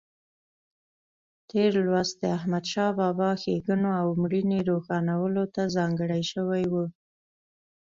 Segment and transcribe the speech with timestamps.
[1.49, 6.75] تېر لوست د احمدشاه بابا ښېګڼو او مړینې روښانولو ته ځانګړی شوی و.